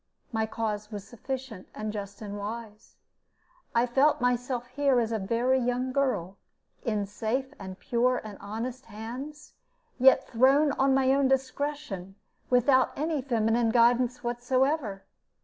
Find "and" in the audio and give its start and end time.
1.75-1.93, 2.23-2.35, 7.59-7.77, 8.23-8.35